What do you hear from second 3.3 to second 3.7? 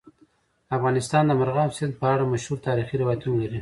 لري.